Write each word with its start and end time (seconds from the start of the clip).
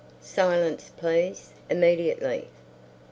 "Silence, 0.23 0.89
please! 0.97 1.51
Immediately!" 1.69 2.47